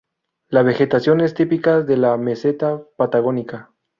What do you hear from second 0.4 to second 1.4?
La vegetación es